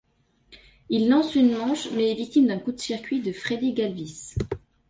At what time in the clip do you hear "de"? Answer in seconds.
2.71-2.79, 3.21-3.31